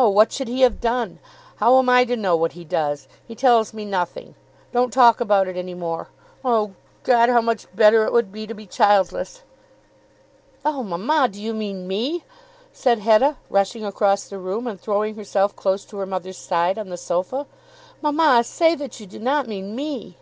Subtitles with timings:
[0.00, 1.18] What should he have done?
[1.56, 3.08] How am I to know what he does?
[3.26, 4.36] He tells me nothing.
[4.70, 6.06] Don't talk about it any more.
[6.44, 9.42] Oh, God, how much better it would be to be childless!"
[10.64, 12.22] "Oh, mamma, do you mean me?"
[12.72, 16.90] said Hetta, rushing across the room, and throwing herself close to her mother's side on
[16.90, 17.48] the sofa.
[18.00, 20.16] "Mamma, say that you do not mean me."